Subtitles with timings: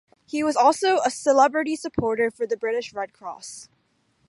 [0.25, 3.69] He is also a celebrity supporter for the British Red Cross.